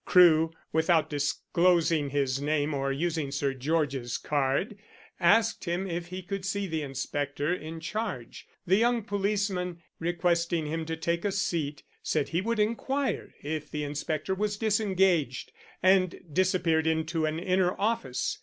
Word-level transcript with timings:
Crewe, 0.03 0.49
without 0.73 1.11
disclosing 1.11 2.09
his 2.09 2.41
name 2.41 2.73
or 2.73 2.91
using 2.91 3.29
Sir 3.29 3.53
George's 3.53 4.17
card, 4.17 4.75
asked 5.19 5.65
him 5.65 5.87
if 5.87 6.07
he 6.07 6.23
could 6.23 6.43
see 6.43 6.65
the 6.65 6.81
inspector 6.81 7.53
in 7.53 7.79
charge. 7.79 8.47
The 8.65 8.77
young 8.77 9.03
policeman, 9.03 9.83
requesting 9.99 10.65
him 10.65 10.87
to 10.87 10.97
take 10.97 11.23
a 11.23 11.31
seat, 11.31 11.83
said 12.01 12.29
he 12.29 12.41
would 12.41 12.57
inquire 12.57 13.35
if 13.43 13.69
the 13.69 13.83
inspector 13.83 14.33
was 14.33 14.57
disengaged, 14.57 15.51
and 15.83 16.19
disappeared 16.33 16.87
into 16.87 17.27
an 17.27 17.37
inner 17.37 17.79
office. 17.79 18.39